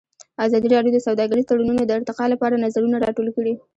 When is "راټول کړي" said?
3.05-3.53